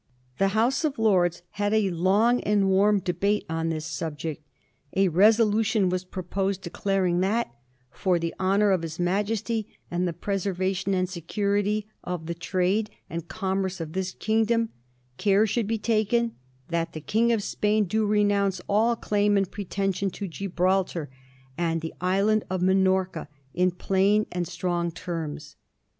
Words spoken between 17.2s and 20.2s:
of Spain do renounce all claim and pretension